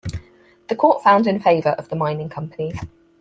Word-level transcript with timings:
The 0.67 0.75
Court 0.75 1.03
found 1.03 1.27
in 1.27 1.39
favour 1.39 1.73
of 1.77 1.89
the 1.89 1.95
mining 1.95 2.27
companies. 2.27 2.79